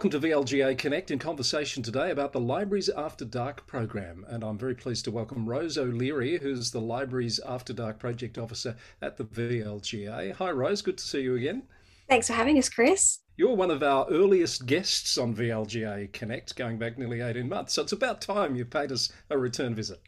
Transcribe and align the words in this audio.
Welcome 0.00 0.18
to 0.18 0.28
VLGA 0.28 0.78
Connect 0.78 1.10
in 1.10 1.18
conversation 1.18 1.82
today 1.82 2.10
about 2.10 2.32
the 2.32 2.40
Libraries 2.40 2.88
After 2.88 3.26
Dark 3.26 3.66
program. 3.66 4.24
And 4.28 4.42
I'm 4.42 4.56
very 4.56 4.74
pleased 4.74 5.04
to 5.04 5.10
welcome 5.10 5.46
Rose 5.46 5.76
O'Leary, 5.76 6.38
who's 6.38 6.70
the 6.70 6.80
Libraries 6.80 7.38
After 7.46 7.74
Dark 7.74 7.98
Project 7.98 8.38
Officer 8.38 8.76
at 9.02 9.18
the 9.18 9.24
VLGA. 9.24 10.32
Hi, 10.32 10.50
Rose. 10.52 10.80
Good 10.80 10.96
to 10.96 11.04
see 11.04 11.20
you 11.20 11.36
again. 11.36 11.64
Thanks 12.08 12.28
for 12.28 12.32
having 12.32 12.56
us, 12.56 12.70
Chris. 12.70 13.18
You're 13.36 13.54
one 13.54 13.70
of 13.70 13.82
our 13.82 14.06
earliest 14.08 14.64
guests 14.64 15.18
on 15.18 15.36
VLGA 15.36 16.10
Connect, 16.14 16.56
going 16.56 16.78
back 16.78 16.96
nearly 16.96 17.20
18 17.20 17.46
months. 17.46 17.74
So 17.74 17.82
it's 17.82 17.92
about 17.92 18.22
time 18.22 18.56
you 18.56 18.64
paid 18.64 18.92
us 18.92 19.12
a 19.28 19.36
return 19.36 19.74
visit 19.74 20.00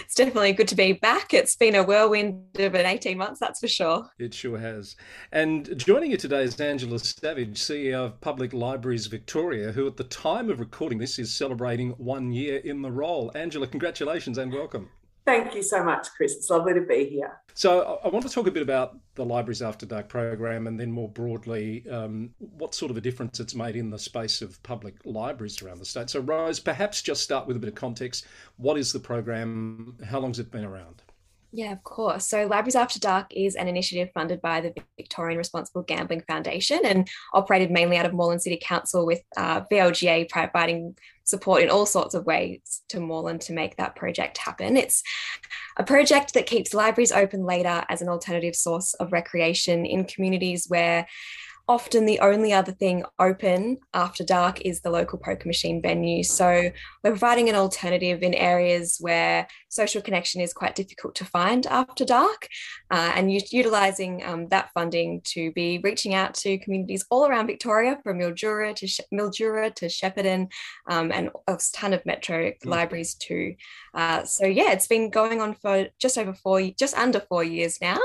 it's 0.00 0.14
definitely 0.14 0.52
good 0.52 0.68
to 0.68 0.74
be 0.74 0.92
back. 0.92 1.34
It's 1.34 1.56
been 1.56 1.74
a 1.74 1.82
whirlwind 1.82 2.42
of 2.58 2.74
an 2.74 2.86
18 2.86 3.16
months, 3.16 3.40
that's 3.40 3.60
for 3.60 3.68
sure. 3.68 4.08
It 4.18 4.34
sure 4.34 4.58
has. 4.58 4.96
And 5.32 5.76
joining 5.78 6.10
you 6.10 6.16
today 6.16 6.42
is 6.42 6.60
Angela 6.60 6.98
Savage, 6.98 7.58
CEO 7.58 8.06
of 8.06 8.20
Public 8.20 8.52
Libraries 8.52 9.06
Victoria, 9.06 9.72
who 9.72 9.86
at 9.86 9.96
the 9.96 10.04
time 10.04 10.50
of 10.50 10.60
recording 10.60 10.98
this 10.98 11.18
is 11.18 11.34
celebrating 11.34 11.90
one 11.92 12.32
year 12.32 12.58
in 12.58 12.82
the 12.82 12.90
role. 12.90 13.32
Angela, 13.34 13.66
congratulations 13.66 14.38
and 14.38 14.52
welcome. 14.52 14.90
Thank 15.28 15.54
you 15.54 15.62
so 15.62 15.84
much, 15.84 16.08
Chris. 16.16 16.34
It's 16.36 16.48
lovely 16.48 16.72
to 16.72 16.80
be 16.80 17.04
here. 17.04 17.38
So, 17.52 18.00
I 18.02 18.08
want 18.08 18.26
to 18.26 18.32
talk 18.32 18.46
a 18.46 18.50
bit 18.50 18.62
about 18.62 18.96
the 19.14 19.26
Libraries 19.26 19.60
After 19.60 19.84
Dark 19.84 20.08
program 20.08 20.66
and 20.66 20.80
then 20.80 20.90
more 20.90 21.10
broadly, 21.10 21.84
um, 21.90 22.30
what 22.38 22.74
sort 22.74 22.90
of 22.90 22.96
a 22.96 23.02
difference 23.02 23.38
it's 23.38 23.54
made 23.54 23.76
in 23.76 23.90
the 23.90 23.98
space 23.98 24.40
of 24.40 24.62
public 24.62 24.94
libraries 25.04 25.60
around 25.60 25.80
the 25.80 25.84
state. 25.84 26.08
So, 26.08 26.20
Rose, 26.20 26.60
perhaps 26.60 27.02
just 27.02 27.22
start 27.22 27.46
with 27.46 27.58
a 27.58 27.60
bit 27.60 27.68
of 27.68 27.74
context. 27.74 28.24
What 28.56 28.78
is 28.78 28.90
the 28.90 29.00
program? 29.00 29.98
How 30.02 30.18
long 30.18 30.30
has 30.30 30.38
it 30.38 30.50
been 30.50 30.64
around? 30.64 31.02
Yeah, 31.50 31.72
of 31.72 31.82
course. 31.82 32.26
So, 32.26 32.46
Libraries 32.46 32.74
After 32.74 33.00
Dark 33.00 33.34
is 33.34 33.56
an 33.56 33.68
initiative 33.68 34.10
funded 34.12 34.42
by 34.42 34.60
the 34.60 34.74
Victorian 34.98 35.38
Responsible 35.38 35.82
Gambling 35.82 36.22
Foundation 36.28 36.80
and 36.84 37.08
operated 37.32 37.70
mainly 37.70 37.96
out 37.96 38.04
of 38.04 38.12
Moreland 38.12 38.42
City 38.42 38.58
Council 38.62 39.06
with 39.06 39.22
uh, 39.36 39.62
VLGA 39.72 40.28
providing 40.28 40.94
support 41.24 41.62
in 41.62 41.70
all 41.70 41.86
sorts 41.86 42.14
of 42.14 42.26
ways 42.26 42.82
to 42.88 43.00
Moreland 43.00 43.40
to 43.42 43.54
make 43.54 43.76
that 43.76 43.96
project 43.96 44.36
happen. 44.38 44.76
It's 44.76 45.02
a 45.78 45.84
project 45.84 46.34
that 46.34 46.46
keeps 46.46 46.74
libraries 46.74 47.12
open 47.12 47.44
later 47.44 47.82
as 47.88 48.02
an 48.02 48.08
alternative 48.08 48.54
source 48.54 48.92
of 48.94 49.12
recreation 49.12 49.86
in 49.86 50.04
communities 50.04 50.66
where 50.68 51.06
often 51.68 52.06
the 52.06 52.18
only 52.20 52.52
other 52.52 52.72
thing 52.72 53.04
open 53.18 53.76
after 53.92 54.24
dark 54.24 54.62
is 54.62 54.80
the 54.80 54.90
local 54.90 55.18
poker 55.18 55.46
machine 55.46 55.82
venue. 55.82 56.22
So 56.22 56.70
we're 57.04 57.10
providing 57.10 57.50
an 57.50 57.54
alternative 57.54 58.22
in 58.22 58.32
areas 58.32 58.96
where 59.00 59.46
social 59.68 60.00
connection 60.00 60.40
is 60.40 60.54
quite 60.54 60.74
difficult 60.74 61.14
to 61.16 61.26
find 61.26 61.66
after 61.66 62.06
dark 62.06 62.48
uh, 62.90 63.12
and 63.14 63.30
u- 63.30 63.40
utilising 63.50 64.24
um, 64.24 64.48
that 64.48 64.70
funding 64.72 65.20
to 65.24 65.52
be 65.52 65.78
reaching 65.84 66.14
out 66.14 66.32
to 66.34 66.56
communities 66.58 67.04
all 67.10 67.26
around 67.26 67.46
Victoria 67.46 67.98
from 68.02 68.18
Mildura 68.18 68.74
to 68.76 68.86
Sh- 68.86 69.00
Mildura 69.12 69.74
to 69.74 69.86
Shepparton 69.86 70.50
um, 70.88 71.12
and 71.12 71.28
a 71.46 71.58
ton 71.74 71.92
of 71.92 72.04
metro 72.06 72.50
mm. 72.50 72.54
libraries 72.64 73.14
too. 73.14 73.54
Uh, 73.92 74.24
so 74.24 74.46
yeah, 74.46 74.72
it's 74.72 74.86
been 74.86 75.10
going 75.10 75.42
on 75.42 75.54
for 75.54 75.88
just 75.98 76.16
over 76.16 76.32
four, 76.32 76.62
just 76.78 76.96
under 76.96 77.20
four 77.20 77.44
years 77.44 77.78
now 77.82 77.98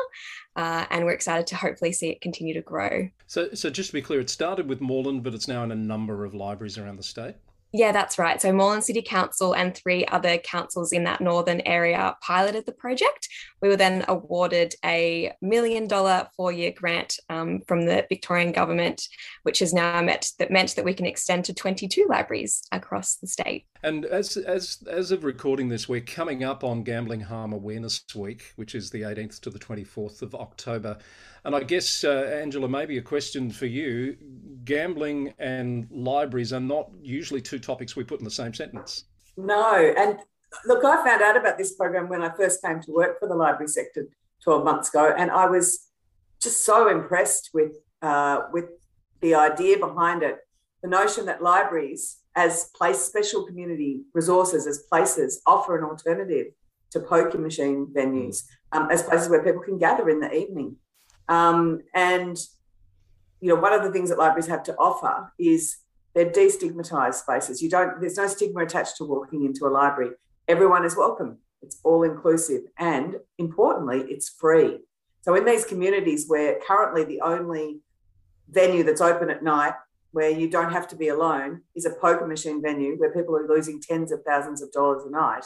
uh, 0.56 0.86
and 0.90 1.06
we're 1.06 1.12
excited 1.12 1.48
to 1.48 1.56
hopefully 1.56 1.92
see 1.92 2.10
it 2.10 2.22
continue 2.22 2.54
to 2.54 2.62
grow. 2.62 3.10
So, 3.28 3.50
so 3.54 3.70
just 3.70 3.90
to 3.90 3.94
be 3.94 4.02
clear, 4.02 4.20
it 4.20 4.30
started 4.30 4.68
with 4.68 4.82
Moreland, 4.82 5.24
but 5.24 5.34
it's 5.34 5.48
now 5.48 5.64
in 5.64 5.72
a 5.72 5.76
number 5.76 6.26
of 6.26 6.34
libraries 6.34 6.78
around 6.78 6.98
the 6.98 7.04
state. 7.04 7.36
Yeah, 7.76 7.92
that's 7.92 8.20
right. 8.20 8.40
So 8.40 8.54
Moreland 8.54 8.84
City 8.84 9.02
Council 9.02 9.56
and 9.56 9.76
three 9.76 10.06
other 10.06 10.38
councils 10.38 10.92
in 10.92 11.06
that 11.06 11.22
northern 11.22 11.60
area 11.62 12.16
piloted 12.22 12.68
the 12.68 12.72
project. 12.72 13.28
We 13.64 13.68
were 13.68 13.76
then 13.76 14.06
awarded 14.08 14.76
a 14.86 15.34
million 15.42 15.88
dollar 15.88 16.30
four 16.38 16.52
year 16.52 16.72
grant 16.72 17.18
um, 17.30 17.62
from 17.68 17.88
the 17.88 18.06
Victorian 18.08 18.52
government, 18.52 19.08
which 19.42 19.58
has 19.58 19.74
now 19.74 20.00
met 20.04 20.30
that 20.38 20.52
meant 20.52 20.76
that 20.76 20.86
we 20.86 20.94
can 20.94 21.08
extend 21.08 21.46
to 21.46 21.54
22 21.56 22.06
libraries 22.08 22.62
across 22.72 23.16
the 23.16 23.26
state. 23.26 23.66
And 23.82 24.06
as 24.06 24.38
as 24.38 24.78
as 24.88 25.12
of 25.12 25.24
recording 25.24 25.70
this, 25.70 25.90
we're 25.90 26.02
coming 26.02 26.44
up 26.44 26.64
on 26.64 26.84
Gambling 26.84 27.22
Harm 27.22 27.54
Awareness 27.54 28.04
Week, 28.16 28.54
which 28.56 28.76
is 28.76 28.92
the 28.92 29.02
18th 29.02 29.42
to 29.42 29.50
the 29.50 29.60
24th 29.60 30.22
of 30.22 30.36
October. 30.36 31.00
And 31.46 31.56
I 31.56 31.64
guess, 31.64 32.04
uh, 32.04 32.40
Angela, 32.42 32.70
maybe 32.70 32.98
a 32.98 33.02
question 33.02 33.52
for 33.52 33.66
you. 33.66 34.16
Gambling 34.64 35.34
and 35.40 35.88
libraries 35.92 36.54
are 36.54 36.62
not 36.62 36.90
usually 37.02 37.42
two 37.42 37.60
topics 37.60 37.96
we 37.96 38.04
put 38.04 38.20
in 38.20 38.26
the 38.26 38.32
same 38.32 38.54
sentence. 38.54 39.06
No. 39.36 39.94
And 39.98 40.20
look, 40.66 40.86
I 40.86 41.04
found 41.04 41.22
out 41.22 41.36
about 41.36 41.58
this 41.58 41.74
program 41.76 42.08
when 42.08 42.22
I 42.22 42.34
first 42.36 42.62
came 42.64 42.82
to 42.82 42.92
work 42.92 43.20
for 43.20 43.28
the 43.28 43.36
library 43.36 43.68
sector 43.68 44.08
12 44.44 44.64
months 44.64 44.90
ago. 44.90 45.14
And 45.18 45.32
I 45.32 45.48
was 45.48 45.88
just 46.42 46.64
so 46.64 46.88
impressed 46.88 47.50
with, 47.54 47.74
uh, 48.02 48.44
with 48.54 48.66
the 49.22 49.36
idea 49.36 49.78
behind 49.78 50.24
it. 50.24 50.38
The 50.82 50.90
notion 50.90 51.26
that 51.26 51.42
libraries, 51.42 52.18
as 52.36 52.70
place 52.76 53.00
special 53.00 53.46
community 53.46 54.02
resources, 54.14 54.66
as 54.66 54.84
places, 54.90 55.42
offer 55.46 55.78
an 55.78 55.84
alternative 55.84 56.48
to 56.92 57.00
poker 57.00 57.38
machine 57.38 57.88
venues, 57.94 58.44
um, 58.72 58.90
as 58.92 59.04
places 59.04 59.30
where 59.30 59.44
people 59.44 59.62
can 59.62 59.78
gather 59.78 60.10
in 60.10 60.20
the 60.20 60.32
evening. 60.32 60.78
Um, 61.30 61.82
and 61.94 62.38
you 63.40 63.50
know, 63.50 63.60
one 63.60 63.74
of 63.74 63.84
the 63.84 63.92
things 63.92 64.10
that 64.10 64.18
libraries 64.18 64.48
have 64.48 64.64
to 64.64 64.76
offer 64.76 65.34
is 65.38 65.78
they're 66.16 66.30
destigmatized 66.30 67.16
spaces. 67.16 67.62
You 67.62 67.70
don't, 67.70 68.00
there's 68.00 68.18
no 68.18 68.28
stigma 68.28 68.64
attached 68.64 68.98
to 68.98 69.04
walking 69.04 69.44
into 69.44 69.66
a 69.66 69.70
library. 69.70 70.12
Everyone 70.48 70.86
is 70.86 70.96
welcome. 70.96 71.40
It's 71.62 71.80
all 71.84 72.04
inclusive. 72.04 72.62
And 72.78 73.18
importantly, 73.38 74.06
it's 74.08 74.30
free. 74.30 74.80
So 75.22 75.36
in 75.36 75.46
these 75.46 75.66
communities 75.66 76.26
where 76.28 76.60
currently 76.66 77.04
the 77.04 77.22
only 77.22 77.80
venue 78.50 78.84
that's 78.84 79.02
open 79.02 79.30
at 79.30 79.44
night 79.44 79.74
where 80.12 80.30
you 80.30 80.50
don't 80.50 80.72
have 80.72 80.88
to 80.90 80.96
be 80.96 81.08
alone 81.08 81.62
is 81.76 81.86
a 81.86 81.90
poker 81.90 82.28
machine 82.28 82.62
venue 82.62 82.96
where 82.98 83.14
people 83.14 83.36
are 83.36 83.48
losing 83.48 83.82
tens 83.82 84.12
of 84.12 84.24
thousands 84.24 84.62
of 84.62 84.72
dollars 84.72 85.04
a 85.06 85.10
night. 85.10 85.46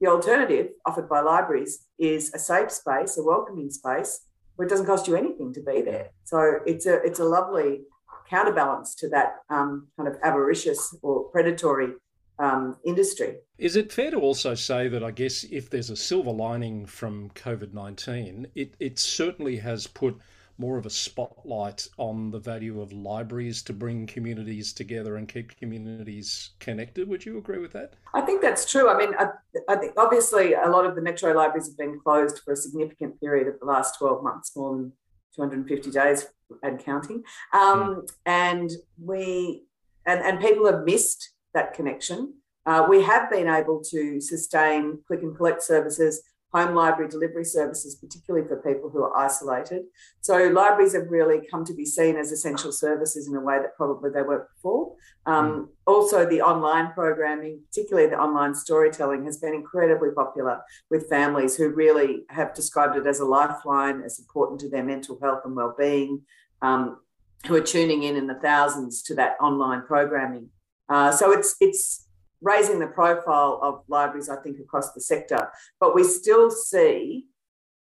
The 0.00 0.08
alternative 0.08 0.68
offered 0.86 1.08
by 1.08 1.20
libraries 1.20 1.84
is 1.98 2.32
a 2.32 2.38
safe 2.38 2.70
space, 2.70 3.18
a 3.18 3.22
welcoming 3.22 3.70
space 3.70 4.22
where 4.58 4.66
it 4.66 4.70
doesn't 4.70 4.86
cost 4.86 5.06
you 5.06 5.14
anything 5.14 5.54
to 5.54 5.62
be 5.62 5.82
there. 5.82 6.10
So 6.24 6.58
it's 6.66 6.84
a 6.84 6.94
it's 7.04 7.20
a 7.20 7.24
lovely 7.24 7.82
counterbalance 8.28 8.96
to 8.96 9.08
that 9.10 9.36
um, 9.50 9.86
kind 9.96 10.08
of 10.08 10.16
avaricious 10.24 10.96
or 11.00 11.30
predatory 11.30 11.92
um, 12.40 12.76
industry. 12.84 13.36
Is 13.56 13.76
it 13.76 13.92
fair 13.92 14.10
to 14.10 14.18
also 14.18 14.56
say 14.56 14.88
that 14.88 15.04
I 15.04 15.12
guess 15.12 15.44
if 15.44 15.70
there's 15.70 15.90
a 15.90 15.96
silver 15.96 16.32
lining 16.32 16.86
from 16.86 17.30
COVID 17.30 17.72
19, 17.72 18.48
it, 18.56 18.74
it 18.80 18.98
certainly 18.98 19.58
has 19.58 19.86
put 19.86 20.18
more 20.58 20.76
of 20.76 20.86
a 20.86 20.90
spotlight 20.90 21.88
on 21.98 22.30
the 22.30 22.38
value 22.38 22.80
of 22.80 22.92
libraries 22.92 23.62
to 23.62 23.72
bring 23.72 24.06
communities 24.06 24.72
together 24.72 25.16
and 25.16 25.28
keep 25.28 25.56
communities 25.56 26.50
connected. 26.58 27.08
Would 27.08 27.24
you 27.24 27.38
agree 27.38 27.58
with 27.58 27.72
that? 27.72 27.94
I 28.12 28.20
think 28.22 28.42
that's 28.42 28.70
true. 28.70 28.90
I 28.90 28.98
mean, 28.98 29.14
I, 29.18 29.28
I 29.68 29.76
think 29.76 29.92
obviously 29.96 30.54
a 30.54 30.68
lot 30.68 30.84
of 30.84 30.96
the 30.96 31.02
metro 31.02 31.32
libraries 31.32 31.68
have 31.68 31.78
been 31.78 32.00
closed 32.00 32.40
for 32.44 32.52
a 32.52 32.56
significant 32.56 33.20
period 33.20 33.46
of 33.46 33.60
the 33.60 33.66
last 33.66 33.98
12 33.98 34.22
months, 34.22 34.56
more 34.56 34.76
than 34.76 34.92
250 35.36 35.90
days 35.92 36.26
and 36.62 36.82
counting. 36.84 37.22
Um, 37.52 38.02
mm. 38.02 38.08
And 38.26 38.70
we 39.00 39.64
and, 40.06 40.20
and 40.20 40.40
people 40.40 40.66
have 40.66 40.84
missed 40.84 41.34
that 41.54 41.74
connection. 41.74 42.34
Uh, 42.66 42.86
we 42.88 43.02
have 43.02 43.30
been 43.30 43.48
able 43.48 43.82
to 43.90 44.20
sustain 44.20 44.98
click 45.06 45.22
and 45.22 45.36
collect 45.36 45.62
services 45.62 46.22
home 46.52 46.74
library 46.74 47.10
delivery 47.10 47.44
services, 47.44 47.94
particularly 47.94 48.46
for 48.46 48.56
people 48.56 48.88
who 48.88 49.02
are 49.02 49.16
isolated. 49.16 49.82
So 50.20 50.48
libraries 50.48 50.94
have 50.94 51.08
really 51.10 51.46
come 51.50 51.64
to 51.66 51.74
be 51.74 51.84
seen 51.84 52.16
as 52.16 52.32
essential 52.32 52.72
services 52.72 53.28
in 53.28 53.34
a 53.34 53.40
way 53.40 53.58
that 53.58 53.76
probably 53.76 54.10
they 54.10 54.22
weren't 54.22 54.48
before. 54.56 54.94
Um, 55.26 55.50
mm. 55.50 55.68
Also, 55.86 56.26
the 56.26 56.40
online 56.40 56.92
programming, 56.92 57.60
particularly 57.68 58.08
the 58.08 58.18
online 58.18 58.54
storytelling, 58.54 59.24
has 59.26 59.38
been 59.38 59.54
incredibly 59.54 60.10
popular 60.10 60.60
with 60.90 61.08
families 61.08 61.56
who 61.56 61.68
really 61.68 62.24
have 62.30 62.54
described 62.54 62.96
it 62.96 63.06
as 63.06 63.20
a 63.20 63.26
lifeline, 63.26 64.02
as 64.02 64.18
important 64.18 64.58
to 64.60 64.70
their 64.70 64.84
mental 64.84 65.18
health 65.20 65.42
and 65.44 65.54
well-being. 65.54 66.22
Um, 66.62 66.98
who 67.46 67.54
are 67.54 67.60
tuning 67.60 68.02
in 68.02 68.16
in 68.16 68.26
the 68.26 68.34
thousands 68.34 69.00
to 69.02 69.14
that 69.14 69.36
online 69.40 69.82
programming. 69.82 70.48
Uh, 70.88 71.12
so 71.12 71.30
it's 71.30 71.54
it's 71.60 72.07
raising 72.40 72.78
the 72.78 72.86
profile 72.86 73.58
of 73.62 73.82
libraries, 73.88 74.28
I 74.28 74.36
think, 74.36 74.58
across 74.60 74.92
the 74.92 75.00
sector. 75.00 75.50
But 75.80 75.94
we 75.94 76.04
still 76.04 76.50
see 76.50 77.26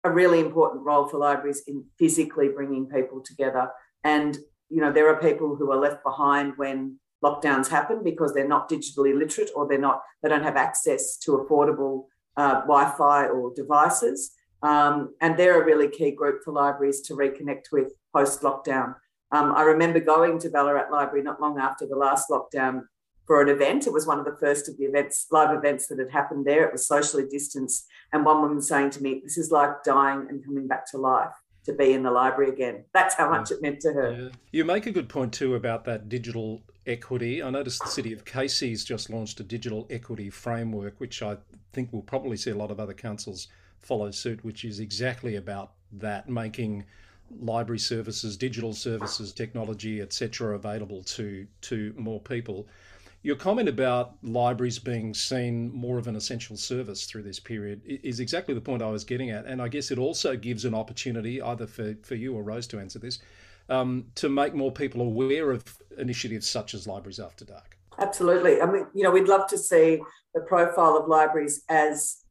a 0.04 0.12
really 0.12 0.40
important 0.40 0.84
role 0.84 1.08
for 1.08 1.18
libraries 1.18 1.64
in 1.68 1.86
physically 1.98 2.50
bringing 2.50 2.88
people 2.88 3.22
together. 3.22 3.70
And, 4.04 4.38
you 4.70 4.82
know, 4.82 4.92
there 4.92 5.08
are 5.08 5.20
people 5.22 5.56
who 5.56 5.72
are 5.72 5.78
left 5.78 6.04
behind 6.04 6.54
when 6.58 7.00
lockdowns 7.24 7.70
happen 7.70 8.04
because 8.04 8.34
they're 8.34 8.48
not 8.48 8.70
digitally 8.70 9.18
literate 9.18 9.50
or 9.56 9.68
they're 9.68 9.78
not, 9.78 10.02
they 10.22 10.30
don't 10.30 10.44
have 10.44 10.58
access 10.58 11.18
to 11.20 11.38
affordable 11.38 12.08
uh, 12.36 12.62
Wi-Fi 12.62 13.28
or 13.28 13.54
devices. 13.56 14.32
Um, 14.62 15.14
and 15.22 15.38
they're 15.38 15.62
a 15.62 15.66
really 15.66 15.88
key 15.88 16.12
group 16.12 16.42
for 16.44 16.54
libraries 16.54 17.02
to 17.02 17.14
reconnect 17.14 17.72
with 17.72 17.94
post-lockdown. 18.14 18.96
Um, 19.32 19.54
I 19.56 19.64
remember 19.64 20.00
going 20.00 20.38
to 20.40 20.50
Ballarat 20.50 20.92
Library 20.92 21.24
not 21.24 21.42
long 21.42 21.60
after 21.60 21.88
the 21.88 21.96
last 21.96 22.30
lockdown 22.30 22.82
for 23.26 23.42
an 23.42 23.50
event. 23.50 23.88
It 23.88 23.94
was 23.94 24.06
one 24.06 24.20
of 24.20 24.26
the 24.26 24.38
first 24.40 24.68
of 24.68 24.78
the 24.78 24.84
events, 24.84 25.28
live 25.32 25.56
events 25.56 25.88
that 25.88 26.00
had 26.00 26.12
happened 26.12 26.46
there. 26.46 26.66
It 26.66 26.72
was 26.72 26.88
socially 26.88 27.26
distanced. 27.30 27.88
And 28.12 28.26
one 28.26 28.42
woman 28.42 28.62
saying 28.62 28.92
to 28.92 29.04
me, 29.04 29.22
This 29.24 29.38
is 29.38 29.52
like 29.52 29.84
dying 29.84 30.28
and 30.30 30.44
coming 30.44 30.68
back 30.68 30.90
to 30.92 30.98
life 30.98 31.34
to 31.66 31.74
be 31.74 31.94
in 31.94 32.04
the 32.04 32.12
library 32.12 32.52
again. 32.52 32.84
That's 32.94 33.16
how 33.16 33.30
much 33.30 33.52
it 33.52 33.62
meant 33.62 33.80
to 33.82 33.94
her. 33.94 34.12
Yeah. 34.12 34.30
You 34.52 34.66
make 34.66 34.86
a 34.86 34.92
good 34.92 35.08
point 35.08 35.34
too 35.34 35.56
about 35.56 35.86
that 35.86 36.10
digital 36.10 36.62
equity. 36.86 37.42
I 37.42 37.50
noticed 37.50 37.82
the 37.82 37.90
City 37.90 38.12
of 38.14 38.26
Casey's 38.26 38.84
just 38.84 39.10
launched 39.10 39.40
a 39.40 39.44
digital 39.44 39.88
equity 39.90 40.30
framework, 40.30 41.00
which 41.00 41.22
I 41.22 41.38
think 41.72 41.90
we'll 41.92 42.02
probably 42.02 42.38
see 42.38 42.52
a 42.52 42.56
lot 42.56 42.72
of 42.72 42.80
other 42.80 42.94
councils 42.94 43.48
follow 43.80 44.12
suit, 44.12 44.44
which 44.44 44.66
is 44.66 44.80
exactly 44.80 45.36
about 45.36 45.72
that, 45.94 46.30
making 46.30 46.86
library 47.40 47.80
services, 47.80 48.38
digital 48.38 48.74
services, 48.74 49.32
technology, 49.32 50.02
etc., 50.02 50.56
available 50.56 51.04
to 51.04 51.48
to 51.62 51.94
more 51.98 52.20
people. 52.20 52.68
Your 53.24 53.38
comment 53.38 53.70
about 53.70 54.16
libraries 54.22 54.80
being 54.80 55.14
seen 55.14 55.74
more 55.74 55.98
of 55.98 56.08
an 56.08 56.18
essential 56.18 56.58
service 56.58 57.06
through 57.06 57.24
this 57.24 57.40
period 57.40 57.82
is 57.86 58.20
exactly 58.20 58.54
the 58.54 58.60
point 58.60 58.82
I 58.82 58.90
was 58.90 59.06
getting 59.06 59.30
at, 59.30 59.46
and 59.46 59.62
I 59.62 59.70
guess 59.70 59.92
it 59.92 59.98
also 59.98 60.36
gives 60.36 60.66
an 60.66 60.76
opportunity, 60.76 61.42
either 61.42 61.66
for 61.66 61.96
for 62.04 62.16
you 62.16 62.36
or 62.36 62.44
Rose 62.44 62.68
to 62.68 62.80
answer 62.80 63.00
this, 63.00 63.20
um, 63.70 64.06
to 64.16 64.28
make 64.28 64.54
more 64.54 64.74
people 64.74 65.02
aware 65.02 65.52
of 65.52 65.64
initiatives 65.98 66.50
such 66.50 66.74
as 66.74 66.86
Libraries 66.86 67.20
After 67.20 67.46
Dark. 67.46 67.78
Absolutely. 67.98 68.62
I 68.62 68.66
mean, 68.66 68.88
you 68.94 69.04
know, 69.04 69.12
we'd 69.12 69.30
love 69.30 69.48
to 69.48 69.58
see 69.58 70.02
the 70.34 70.42
profile 70.42 70.98
of 70.98 71.08
libraries 71.08 71.64
as 71.70 72.23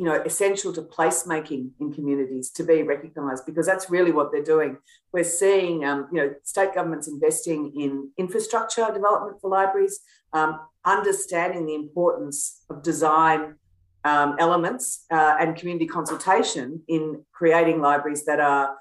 you 0.00 0.06
know, 0.06 0.22
essential 0.24 0.72
to 0.72 0.80
placemaking 0.80 1.68
in 1.78 1.92
communities 1.92 2.48
to 2.52 2.64
be 2.64 2.82
recognised 2.82 3.44
because 3.44 3.66
that's 3.66 3.90
really 3.90 4.12
what 4.12 4.32
they're 4.32 4.42
doing. 4.42 4.78
We're 5.12 5.24
seeing, 5.24 5.84
um, 5.84 6.08
you 6.10 6.18
know, 6.22 6.34
state 6.42 6.72
governments 6.74 7.06
investing 7.06 7.70
in 7.78 8.10
infrastructure 8.16 8.86
development 8.94 9.42
for 9.42 9.50
libraries, 9.50 10.00
um, 10.32 10.58
understanding 10.86 11.66
the 11.66 11.74
importance 11.74 12.64
of 12.70 12.82
design 12.82 13.56
um, 14.04 14.36
elements 14.38 15.04
uh, 15.10 15.36
and 15.38 15.54
community 15.54 15.84
consultation 15.84 16.80
in 16.88 17.22
creating 17.34 17.82
libraries 17.82 18.24
that 18.24 18.40
are 18.40 18.76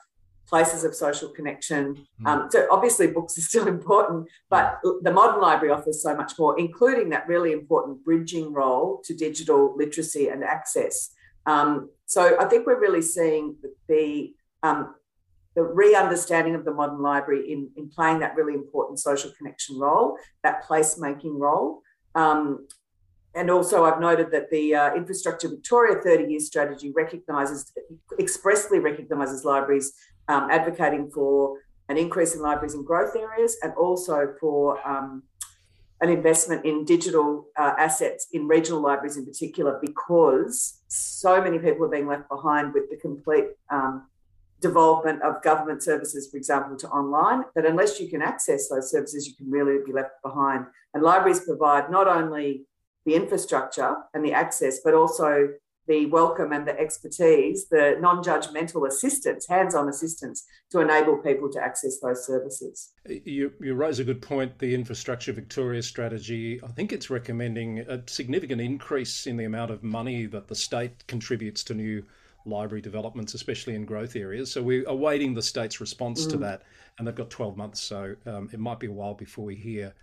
places 0.49 0.83
of 0.83 0.95
social 0.95 1.29
connection. 1.29 2.07
Hmm. 2.19 2.27
Um, 2.27 2.47
so 2.49 2.67
obviously 2.71 3.07
books 3.07 3.37
are 3.37 3.41
still 3.41 3.67
important, 3.77 4.27
but 4.49 4.79
the 5.01 5.11
modern 5.11 5.41
library 5.41 5.73
offers 5.73 6.01
so 6.01 6.15
much 6.15 6.33
more, 6.39 6.59
including 6.59 7.09
that 7.09 7.27
really 7.27 7.51
important 7.51 8.03
bridging 8.03 8.51
role 8.51 9.01
to 9.05 9.13
digital 9.13 9.75
literacy 9.77 10.29
and 10.29 10.43
access. 10.43 11.11
Um, 11.45 11.89
so 12.05 12.37
I 12.39 12.45
think 12.45 12.65
we're 12.65 12.79
really 12.79 13.01
seeing 13.01 13.55
the 13.87 14.33
um, 14.63 14.95
the 15.55 15.63
re-understanding 15.63 16.53
of 16.55 16.63
the 16.63 16.73
modern 16.73 17.01
library 17.01 17.51
in, 17.51 17.69
in 17.75 17.89
playing 17.89 18.19
that 18.19 18.35
really 18.35 18.53
important 18.53 18.99
social 18.99 19.31
connection 19.37 19.79
role, 19.79 20.17
that 20.43 20.63
placemaking 20.65 21.39
role. 21.39 21.81
Um, 22.15 22.67
and 23.35 23.49
also, 23.51 23.83
I've 23.83 23.99
noted 23.99 24.31
that 24.31 24.49
the 24.51 24.75
uh, 24.75 24.95
Infrastructure 24.95 25.47
Victoria 25.47 26.01
30 26.01 26.31
year 26.31 26.39
strategy 26.39 26.91
recognises, 26.95 27.71
expressly 28.19 28.79
recognises 28.79 29.43
libraries 29.43 29.93
um, 30.29 30.49
advocating 30.49 31.09
for 31.09 31.57
an 31.89 31.97
increase 31.97 32.35
in 32.35 32.41
libraries 32.41 32.75
in 32.75 32.85
growth 32.85 33.15
areas 33.15 33.57
and 33.63 33.73
also 33.73 34.33
for 34.39 34.79
um, 34.87 35.23
an 36.01 36.09
investment 36.09 36.63
in 36.63 36.85
digital 36.85 37.47
uh, 37.57 37.73
assets 37.77 38.27
in 38.31 38.47
regional 38.47 38.79
libraries 38.79 39.17
in 39.17 39.25
particular 39.25 39.79
because 39.81 40.81
so 40.87 41.41
many 41.41 41.59
people 41.59 41.85
are 41.85 41.89
being 41.89 42.07
left 42.07 42.29
behind 42.29 42.73
with 42.73 42.89
the 42.89 42.95
complete 42.95 43.47
um, 43.69 44.07
development 44.61 45.21
of 45.23 45.41
government 45.41 45.81
services, 45.81 46.29
for 46.29 46.37
example, 46.37 46.77
to 46.77 46.87
online, 46.89 47.43
that 47.55 47.65
unless 47.65 47.99
you 47.99 48.09
can 48.09 48.21
access 48.21 48.67
those 48.67 48.91
services, 48.91 49.27
you 49.27 49.33
can 49.35 49.49
really 49.49 49.83
be 49.85 49.93
left 49.93 50.21
behind. 50.23 50.65
And 50.93 51.01
libraries 51.03 51.41
provide 51.41 51.89
not 51.89 52.07
only 52.07 52.65
the 53.05 53.15
infrastructure 53.15 53.95
and 54.13 54.23
the 54.23 54.33
access, 54.33 54.79
but 54.83 54.93
also 54.93 55.49
the 55.89 56.05
welcome 56.05 56.53
and 56.53 56.67
the 56.67 56.79
expertise, 56.79 57.67
the 57.67 57.97
non 57.99 58.23
judgmental 58.23 58.87
assistance, 58.87 59.47
hands 59.47 59.73
on 59.73 59.89
assistance 59.89 60.45
to 60.69 60.81
enable 60.81 61.17
people 61.17 61.49
to 61.51 61.59
access 61.59 61.99
those 61.99 62.25
services. 62.25 62.91
You, 63.05 63.51
you 63.59 63.73
raise 63.73 63.97
a 63.97 64.03
good 64.03 64.21
point. 64.21 64.59
The 64.59 64.75
Infrastructure 64.75 65.33
Victoria 65.33 65.81
strategy, 65.81 66.61
I 66.63 66.67
think 66.67 66.93
it's 66.93 67.09
recommending 67.09 67.79
a 67.79 68.03
significant 68.05 68.61
increase 68.61 69.25
in 69.25 69.35
the 69.35 69.45
amount 69.45 69.71
of 69.71 69.83
money 69.83 70.27
that 70.27 70.47
the 70.47 70.55
state 70.55 71.07
contributes 71.07 71.63
to 71.65 71.73
new 71.73 72.05
library 72.45 72.81
developments, 72.81 73.33
especially 73.33 73.73
in 73.73 73.83
growth 73.83 74.15
areas. 74.15 74.51
So 74.51 74.61
we're 74.61 74.87
awaiting 74.87 75.33
the 75.33 75.41
state's 75.41 75.81
response 75.81 76.27
mm. 76.27 76.29
to 76.29 76.37
that, 76.37 76.61
and 76.99 77.07
they've 77.07 77.15
got 77.15 77.31
12 77.31 77.57
months, 77.57 77.81
so 77.81 78.15
um, 78.27 78.47
it 78.53 78.59
might 78.59 78.79
be 78.79 78.87
a 78.87 78.91
while 78.91 79.15
before 79.15 79.45
we 79.45 79.55
hear. 79.55 79.95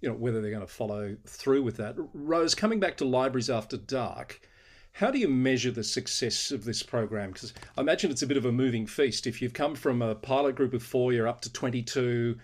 You 0.00 0.08
know 0.08 0.14
whether 0.14 0.40
they're 0.40 0.50
going 0.50 0.66
to 0.66 0.72
follow 0.72 1.16
through 1.26 1.62
with 1.62 1.76
that. 1.76 1.94
Rose, 2.12 2.54
coming 2.56 2.80
back 2.80 2.96
to 2.96 3.04
libraries 3.04 3.50
after 3.50 3.76
dark, 3.76 4.40
how 4.92 5.10
do 5.10 5.18
you 5.18 5.28
measure 5.28 5.70
the 5.70 5.84
success 5.84 6.50
of 6.50 6.64
this 6.64 6.82
program? 6.82 7.32
Because 7.32 7.54
I 7.76 7.80
imagine 7.80 8.10
it's 8.10 8.22
a 8.22 8.26
bit 8.26 8.36
of 8.36 8.44
a 8.44 8.52
moving 8.52 8.86
feast. 8.86 9.26
If 9.26 9.40
you've 9.40 9.54
come 9.54 9.74
from 9.74 10.02
a 10.02 10.14
pilot 10.14 10.54
group 10.54 10.74
of 10.74 10.82
four, 10.82 11.12
you're 11.12 11.28
up 11.28 11.40
to 11.42 11.52
22. 11.52 12.36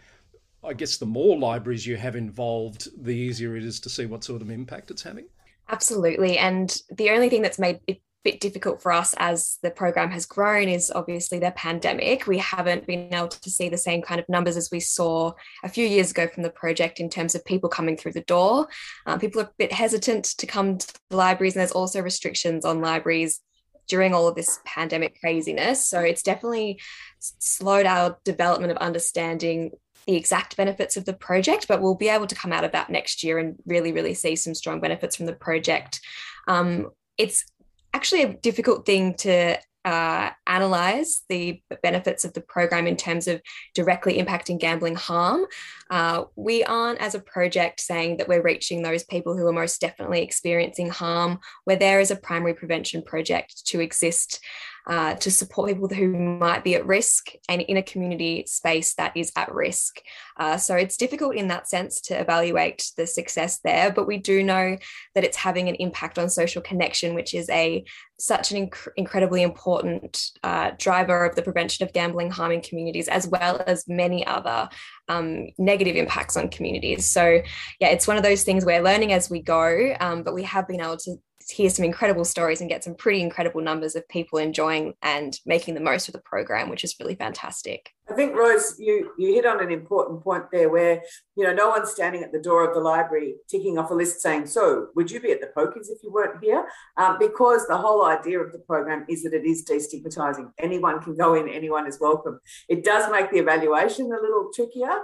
I 0.65 0.73
guess 0.73 0.97
the 0.97 1.06
more 1.06 1.39
libraries 1.39 1.87
you 1.87 1.97
have 1.97 2.17
involved, 2.17 2.89
the 3.05 3.15
easier 3.15 3.55
it 3.55 3.65
is 3.65 3.79
to 3.81 3.91
see 3.91 4.06
what 4.06 4.25
sort 4.25 4.43
of 4.43 4.50
impact 4.50 4.91
it's 4.91 5.03
having. 5.03 5.27
Absolutely. 5.69 6.39
And 6.39 6.75
the 6.91 7.11
only 7.11 7.29
thing 7.29 7.43
that's 7.43 7.59
made 7.59 7.81
it 7.87 8.00
bit 8.30 8.40
difficult 8.40 8.82
for 8.82 8.92
us 8.92 9.14
as 9.16 9.58
the 9.62 9.70
program 9.70 10.10
has 10.10 10.26
grown 10.26 10.69
is 10.69 10.92
obviously 10.94 11.38
the 11.38 11.50
pandemic. 11.52 12.26
We 12.26 12.36
haven't 12.36 12.86
been 12.86 13.08
able 13.14 13.28
to 13.28 13.50
see 13.50 13.70
the 13.70 13.78
same 13.78 14.02
kind 14.02 14.20
of 14.20 14.28
numbers 14.28 14.58
as 14.58 14.69
we 14.70 14.80
saw 14.80 15.32
a 15.64 15.69
few 15.69 15.86
years 15.86 16.10
ago 16.10 16.28
from 16.28 16.42
the 16.42 16.50
project 16.50 17.00
in 17.00 17.08
terms 17.08 17.34
of 17.34 17.42
people 17.46 17.70
coming 17.70 17.96
through 17.96 18.12
the 18.12 18.20
door. 18.20 18.69
Um, 19.06 19.19
people 19.19 19.40
are 19.40 19.44
a 19.44 19.50
bit 19.56 19.72
hesitant 19.72 20.26
to 20.36 20.46
come 20.46 20.76
to 20.76 20.94
the 21.08 21.16
libraries, 21.16 21.54
and 21.54 21.60
there's 21.60 21.72
also 21.72 22.02
restrictions 22.02 22.66
on 22.66 22.82
libraries 22.82 23.40
during 23.86 24.12
all 24.12 24.28
of 24.28 24.34
this 24.34 24.60
pandemic 24.66 25.19
craziness. 25.20 25.88
So 25.88 26.00
it's 26.00 26.22
definitely 26.22 26.78
slowed 27.20 27.86
our 27.86 28.19
development 28.26 28.72
of 28.72 28.76
understanding 28.76 29.70
the 30.06 30.16
exact 30.16 30.54
benefits 30.58 30.98
of 30.98 31.06
the 31.06 31.14
project, 31.14 31.66
but 31.66 31.80
we'll 31.80 31.94
be 31.94 32.10
able 32.10 32.26
to 32.26 32.34
come 32.34 32.52
out 32.52 32.64
of 32.64 32.72
that 32.72 32.90
next 32.90 33.25
year 33.25 33.38
and 33.38 33.56
really, 33.64 33.92
really 33.92 34.12
see 34.12 34.36
some 34.36 34.54
strong 34.54 34.80
benefits 34.80 35.16
from 35.16 35.25
the 35.25 35.32
project. 35.32 36.00
Um, 36.46 36.90
it's 37.16 37.46
actually 37.94 38.23
a 38.23 38.35
difficult 38.35 38.87
thing 38.87 39.14
to 39.14 39.58
uh, 39.85 40.31
analyze 40.46 41.23
the 41.29 41.62
benefits 41.83 42.25
of 42.25 42.35
the 42.35 42.40
program 42.42 42.87
in 42.87 42.97
terms 42.97 43.26
of 43.26 43.40
directly 43.75 44.21
impacting 44.23 44.59
gambling 44.59 44.97
harm. 44.97 45.47
Uh, 45.88 46.25
we 46.37 46.62
aren't, 46.64 47.00
as 47.00 47.14
a 47.14 47.21
project, 47.21 47.80
saying 47.80 48.18
that 48.18 48.28
we're 48.28 48.42
reaching 48.42 48.83
those 48.83 49.04
people 49.04 49.37
who 49.37 49.47
are 49.47 49.52
most 49.52 49.80
definitely 49.80 50.23
experiencing 50.23 50.90
harm, 50.90 51.38
where 51.64 51.76
there 51.76 52.00
is 52.00 52.11
a 52.11 52.16
primary 52.16 52.54
prevention 52.54 53.02
project 53.02 53.66
to 53.66 53.80
exist 53.80 54.40
uh, 54.88 55.14
to 55.14 55.30
support 55.30 55.68
people 55.68 55.88
who 55.88 56.09
might 56.09 56.64
be 56.64 56.75
at 56.75 56.87
risk 56.87 57.28
and 57.49 57.61
in 57.61 57.76
a 57.76 57.83
community 57.83 58.45
space 58.47 58.95
that 58.95 59.14
is 59.14 59.30
at 59.37 59.52
risk. 59.54 60.00
Uh, 60.38 60.57
so 60.57 60.75
it's 60.75 60.97
difficult 60.97 61.35
in 61.35 61.49
that 61.49 61.68
sense 61.68 62.00
to 62.00 62.18
evaluate 62.18 62.90
the 62.97 63.07
success 63.07 63.61
there, 63.62 63.92
but 63.92 64.07
we 64.07 64.16
do 64.16 64.42
know 64.42 64.78
that 65.14 65.25
it's 65.25 65.37
having 65.37 65.68
an 65.68 65.75
impact 65.76 66.18
on 66.18 66.30
social 66.30 66.62
connection, 66.62 67.14
which 67.14 67.35
is 67.35 67.50
a 67.50 67.85
such 68.21 68.50
an 68.50 68.68
inc- 68.68 68.88
incredibly 68.97 69.42
important 69.42 70.30
uh, 70.42 70.73
driver 70.78 71.25
of 71.25 71.37
the 71.37 71.42
prevention 71.42 71.87
of 71.87 71.92
gambling 71.92 72.30
harm 72.30 72.50
in 72.50 72.61
communities, 72.61 73.09
as 73.09 73.28
well 73.28 73.62
as 73.66 73.87
many 73.87 74.26
other 74.26 74.68
um, 75.09 75.47
negative 75.57 75.95
impacts 75.97 76.37
on 76.37 76.49
communities. 76.49 77.09
So, 77.09 77.40
yeah, 77.78 77.88
it's 77.88 78.09
one 78.09 78.16
of 78.16 78.25
those 78.25 78.42
things 78.42 78.64
we're 78.64 78.83
learning 78.83 79.12
as 79.12 79.30
we 79.30 79.40
go, 79.40 79.95
um, 80.00 80.25
but 80.25 80.35
we 80.35 80.42
have 80.42 80.66
been 80.66 80.80
able 80.80 80.97
to 80.97 81.16
hear 81.50 81.71
some 81.71 81.85
incredible 81.85 82.25
stories 82.25 82.61
and 82.61 82.69
get 82.69 82.85
some 82.85 82.95
pretty 82.95 83.23
incredible 83.23 83.61
numbers 83.61 83.97
of 83.97 84.07
people 84.09 84.38
enjoying 84.38 84.95
and 85.02 85.38
making 85.47 85.75
the 85.75 85.81
most 85.81 86.09
of 86.09 86.12
the 86.12 86.21
program, 86.21 86.69
which 86.69 86.85
is 86.85 86.95
really 87.00 87.14
fantastic. 87.14 87.90
I 88.11 88.14
think 88.14 88.35
Rose, 88.35 88.76
you 88.78 89.12
you 89.19 89.35
hit 89.35 89.47
on 89.47 89.62
an 89.62 89.71
important 89.71 90.23
point 90.23 90.45
there, 90.52 90.69
where 90.69 91.02
you 91.37 91.45
know 91.45 91.52
no 91.52 91.69
one's 91.69 91.90
standing 91.90 92.23
at 92.23 92.33
the 92.33 92.40
door 92.40 92.67
of 92.67 92.75
the 92.75 92.81
library 92.81 93.35
ticking 93.49 93.78
off 93.78 93.90
a 93.90 93.95
list 93.95 94.21
saying, 94.21 94.47
"So, 94.47 94.88
would 94.95 95.11
you 95.11 95.21
be 95.21 95.33
at 95.33 95.40
the 95.40 95.50
pokies 95.57 95.90
if 95.90 96.02
you 96.02 96.11
weren't 96.11 96.43
here?" 96.43 96.67
Um, 96.97 97.19
because 97.19 97.67
the 97.67 97.76
whole 97.76 98.05
idea 98.05 98.40
of 98.40 98.52
the 98.52 98.61
program 98.61 99.05
is 99.09 99.23
that 99.25 99.35
it 99.35 99.45
is 99.45 99.64
destigmatizing. 99.64 100.52
Anyone 100.59 101.02
can 101.02 101.17
go 101.17 101.35
in, 101.35 101.49
anyone 101.49 101.87
is 101.87 102.00
welcome. 102.00 102.40
It 102.69 102.85
does 102.85 103.11
make 103.11 103.31
the 103.31 103.38
evaluation 103.38 104.07
a 104.07 104.21
little 104.21 104.50
trickier, 104.55 105.00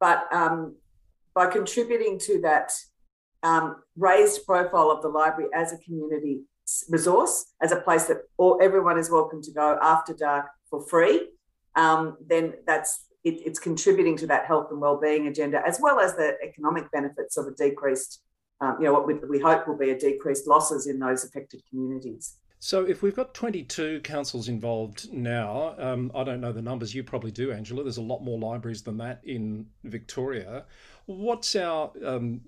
but 0.00 0.32
um, 0.32 0.76
by 1.34 1.46
contributing 1.46 2.18
to 2.20 2.40
that 2.42 2.72
um, 3.42 3.82
raised 3.96 4.46
profile 4.46 4.90
of 4.90 5.02
the 5.02 5.08
library 5.08 5.50
as 5.54 5.72
a 5.72 5.78
community 5.78 6.42
resource, 6.88 7.52
as 7.60 7.72
a 7.72 7.80
place 7.80 8.06
that 8.06 8.18
all 8.36 8.58
everyone 8.62 8.98
is 8.98 9.10
welcome 9.10 9.42
to 9.42 9.52
go 9.52 9.78
after 9.82 10.14
dark 10.14 10.46
for 10.70 10.80
free, 10.86 11.28
um, 11.74 12.16
then 12.26 12.54
that's 12.66 13.06
it, 13.24 13.40
it's 13.46 13.58
contributing 13.58 14.16
to 14.16 14.26
that 14.26 14.46
health 14.46 14.68
and 14.70 14.80
well-being 14.80 15.26
agenda, 15.26 15.62
as 15.66 15.78
well 15.80 16.00
as 16.00 16.14
the 16.14 16.36
economic 16.42 16.90
benefits 16.90 17.36
of 17.36 17.46
a 17.46 17.52
decreased, 17.52 18.22
um, 18.60 18.76
you 18.78 18.86
know, 18.86 18.92
what 18.92 19.06
we, 19.06 19.14
we 19.14 19.38
hope 19.38 19.66
will 19.66 19.78
be 19.78 19.90
a 19.90 19.98
decreased 19.98 20.46
losses 20.46 20.86
in 20.86 20.98
those 20.98 21.24
affected 21.24 21.62
communities. 21.70 22.36
So, 22.64 22.84
if 22.84 23.02
we've 23.02 23.16
got 23.16 23.34
22 23.34 24.02
councils 24.04 24.48
involved 24.48 25.12
now, 25.12 25.74
um, 25.78 26.12
I 26.14 26.22
don't 26.22 26.40
know 26.40 26.52
the 26.52 26.62
numbers, 26.62 26.94
you 26.94 27.02
probably 27.02 27.32
do, 27.32 27.50
Angela. 27.50 27.82
There's 27.82 27.96
a 27.96 28.02
lot 28.02 28.22
more 28.22 28.38
libraries 28.38 28.82
than 28.82 28.98
that 28.98 29.20
in 29.24 29.66
Victoria. 29.82 30.66
What's 31.06 31.56
our 31.56 31.90
um, 32.04 32.40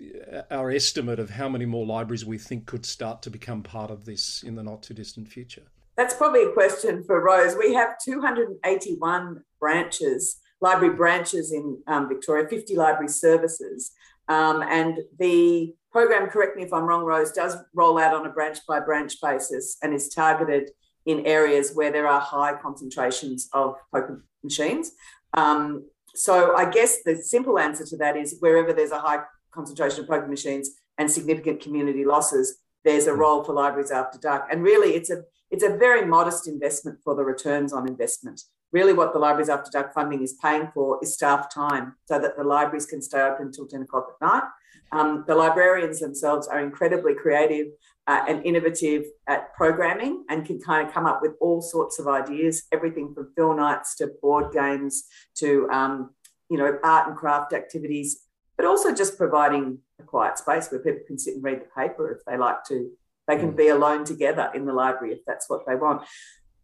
our 0.53 0.71
estimate 0.71 1.19
of 1.19 1.31
how 1.31 1.49
many 1.49 1.67
more 1.67 1.85
libraries 1.85 2.25
we 2.25 2.39
think 2.39 2.67
could 2.67 2.87
start 2.87 3.23
to 3.23 3.31
become 3.31 3.65
part 3.65 3.91
of 3.91 4.05
this 4.05 4.45
in 4.45 4.55
the 4.55 4.63
not 4.63 4.85
too 4.85 4.95
distant 4.95 5.27
future? 5.27 5.65
That's 5.97 6.15
probably 6.15 6.45
a 6.45 6.53
question 6.53 7.03
for 7.03 7.21
Rose. 7.21 7.57
We 7.59 7.75
have 7.75 7.99
281 8.05 9.43
branches 9.59 10.37
library 10.61 10.95
branches 10.95 11.51
in 11.51 11.83
um, 11.89 12.09
Victoria, 12.09 12.49
50 12.49 12.77
library 12.77 13.09
services. 13.09 13.91
Um, 14.29 14.63
and 14.63 15.01
the 15.19 15.75
program, 15.95 16.29
correct 16.29 16.57
me 16.57 16.65
if 16.65 16.73
I'm 16.73 16.87
wrong, 16.87 17.05
Rose, 17.05 17.31
does 17.31 17.57
roll 17.73 17.99
out 18.01 18.13
on 18.13 18.27
a 18.27 18.31
branch 18.31 18.59
by 18.67 18.81
branch 18.81 19.15
basis 19.23 19.77
and 19.81 19.95
is 19.95 20.09
targeted 20.09 20.71
in 21.07 21.25
areas 21.25 21.71
where 21.73 21.93
there 21.93 22.09
are 22.09 22.21
high 22.21 22.55
concentrations 22.61 23.49
of 23.53 23.77
poker 23.93 24.25
machines. 24.43 24.91
Um, 25.35 25.89
so 26.17 26.57
I 26.57 26.69
guess 26.69 27.05
the 27.05 27.15
simple 27.15 27.61
answer 27.61 27.87
to 27.87 27.97
that 27.99 28.17
is 28.17 28.39
wherever 28.41 28.73
there's 28.73 28.91
a 28.91 28.99
high 28.99 29.21
concentration 29.53 30.01
of 30.01 30.09
poker 30.09 30.27
machines 30.27 30.71
and 30.99 31.09
significant 31.09 31.61
community 31.61 32.05
losses, 32.05 32.59
there's 32.85 33.07
a 33.07 33.13
hmm. 33.13 33.21
role 33.21 33.45
for 33.45 33.53
libraries 33.53 33.93
after 33.93 34.19
dark. 34.19 34.49
And 34.51 34.65
really, 34.65 34.97
it's 34.97 35.11
a 35.11 35.23
it's 35.53 35.63
a 35.63 35.77
very 35.77 36.05
modest 36.05 36.49
investment 36.49 36.99
for 37.05 37.15
the 37.15 37.23
returns 37.23 37.73
on 37.73 37.87
investment. 37.87 38.43
Really, 38.75 38.93
what 38.93 39.13
the 39.13 39.21
Libraries 39.21 39.49
After 39.49 39.71
Dark 39.71 39.95
funding 39.95 40.21
is 40.21 40.37
paying 40.43 40.69
for 40.75 40.99
is 41.01 41.15
staff 41.15 41.49
time 41.49 41.95
so 42.07 42.19
that 42.19 42.37
the 42.37 42.43
libraries 42.43 42.87
can 42.87 43.01
stay 43.01 43.21
open 43.21 43.47
until 43.47 43.69
10 43.69 43.83
o'clock 43.83 44.17
at 44.21 44.27
night. 44.27 44.43
Um, 44.91 45.23
the 45.29 45.37
librarians 45.37 46.01
themselves 46.01 46.49
are 46.49 46.59
incredibly 46.59 47.15
creative 47.15 47.69
uh, 48.09 48.25
and 48.27 48.45
innovative 48.45 49.05
at 49.29 49.55
programming 49.55 50.25
and 50.29 50.45
can 50.45 50.61
kind 50.61 50.85
of 50.85 50.93
come 50.93 51.07
up 51.07 51.21
with 51.23 51.35
all 51.41 51.63
sorts 51.63 52.01
of 52.01 52.09
ideas, 52.09 52.65
everything 52.73 53.15
from 53.15 53.33
film 53.37 53.59
nights 53.59 53.95
to 53.99 54.09
board 54.21 54.53
games 54.53 55.05
to 55.37 55.69
um, 55.71 56.11
you 56.51 56.59
know 56.59 56.77
art 56.83 57.07
and 57.07 57.17
craft 57.17 57.53
activities, 57.53 58.23
but 58.57 58.67
also 58.67 58.93
just 58.93 59.17
providing 59.17 59.79
a 60.01 60.03
quiet 60.03 60.37
space 60.37 60.69
where 60.73 60.81
people 60.81 61.03
can 61.07 61.17
sit 61.17 61.35
and 61.35 61.45
read 61.45 61.61
the 61.61 61.81
paper 61.81 62.11
if 62.11 62.25
they 62.25 62.37
like 62.37 62.65
to. 62.65 62.91
They 63.29 63.37
can 63.37 63.53
mm. 63.53 63.57
be 63.57 63.69
alone 63.69 64.05
together 64.05 64.51
in 64.53 64.67
the 64.67 64.73
library 64.73 65.15
if 65.15 65.21
that's 65.25 65.49
what 65.49 65.65
they 65.65 65.77
want. 65.77 66.03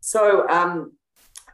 So 0.01 0.49
um, 0.49 0.93